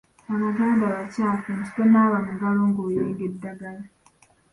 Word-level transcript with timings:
Abaganda 0.35 0.83
bakyafu 0.93 1.47
nti 1.57 1.69
tonaaba 1.75 2.17
mu 2.25 2.31
ngalo 2.35 2.61
ng’oyenga 2.69 3.23
eddagala. 3.29 3.83